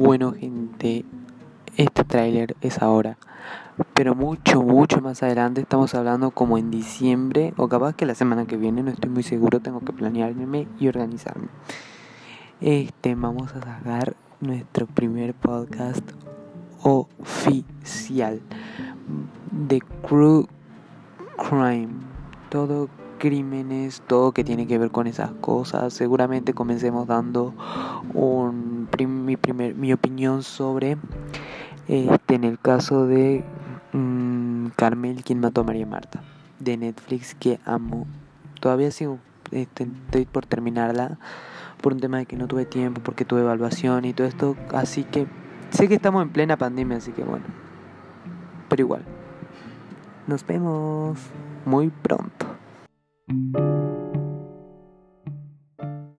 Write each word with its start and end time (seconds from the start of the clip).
Bueno 0.00 0.32
gente, 0.32 1.04
este 1.76 2.04
tráiler 2.04 2.54
es 2.60 2.80
ahora, 2.82 3.18
pero 3.94 4.14
mucho, 4.14 4.62
mucho 4.62 5.00
más 5.00 5.24
adelante 5.24 5.60
estamos 5.60 5.92
hablando 5.96 6.30
como 6.30 6.56
en 6.56 6.70
diciembre 6.70 7.52
o 7.56 7.66
capaz 7.66 7.96
que 7.96 8.06
la 8.06 8.14
semana 8.14 8.46
que 8.46 8.56
viene, 8.56 8.84
no 8.84 8.92
estoy 8.92 9.10
muy 9.10 9.24
seguro, 9.24 9.58
tengo 9.58 9.80
que 9.80 9.92
planearme 9.92 10.68
y 10.78 10.86
organizarme. 10.86 11.48
Este, 12.60 13.16
vamos 13.16 13.52
a 13.56 13.60
sacar 13.60 14.14
nuestro 14.40 14.86
primer 14.86 15.34
podcast 15.34 16.08
oficial 16.80 18.40
de 19.50 19.80
Crew 20.06 20.46
Crime. 21.38 21.88
Todo 22.50 22.88
crímenes, 23.18 24.00
todo 24.06 24.32
que 24.32 24.44
tiene 24.44 24.66
que 24.66 24.78
ver 24.78 24.90
con 24.90 25.06
esas 25.06 25.32
cosas. 25.32 25.92
Seguramente 25.92 26.54
comencemos 26.54 27.06
dando 27.06 27.52
un, 28.14 28.88
mi, 28.98 29.06
primer, 29.38 29.74
mi 29.74 29.92
opinión 29.92 30.42
sobre 30.42 30.96
este, 31.88 32.34
en 32.34 32.44
el 32.44 32.58
caso 32.58 33.06
de 33.06 33.44
mm, 33.92 34.68
Carmel, 34.76 35.24
quien 35.24 35.40
mató 35.40 35.62
a 35.62 35.64
María 35.64 35.86
Marta, 35.86 36.22
de 36.58 36.76
Netflix, 36.76 37.34
que 37.34 37.58
amo. 37.64 38.06
Todavía 38.60 38.90
sigo, 38.90 39.18
este, 39.50 39.88
estoy 40.06 40.26
por 40.26 40.46
terminarla 40.46 41.18
por 41.80 41.92
un 41.92 42.00
tema 42.00 42.18
de 42.18 42.26
que 42.26 42.36
no 42.36 42.46
tuve 42.46 42.66
tiempo, 42.66 43.00
porque 43.02 43.24
tuve 43.24 43.40
evaluación 43.40 44.04
y 44.04 44.12
todo 44.12 44.26
esto. 44.26 44.56
Así 44.74 45.04
que 45.04 45.26
sé 45.70 45.88
que 45.88 45.94
estamos 45.94 46.22
en 46.22 46.30
plena 46.30 46.56
pandemia, 46.56 46.98
así 46.98 47.12
que 47.12 47.24
bueno. 47.24 47.44
Pero 48.68 48.82
igual. 48.82 49.02
Nos 50.26 50.46
vemos 50.46 51.18
muy 51.64 51.88
pronto. 51.88 52.46